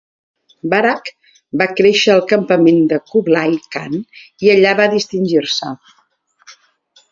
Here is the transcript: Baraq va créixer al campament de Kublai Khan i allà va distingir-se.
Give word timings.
Baraq 0.73 1.11
va 1.61 1.67
créixer 1.79 2.11
al 2.13 2.23
campament 2.31 2.79
de 2.93 2.99
Kublai 3.11 3.55
Khan 3.77 3.95
i 4.47 4.53
allà 4.57 4.75
va 4.83 4.91
distingir-se. 4.97 5.73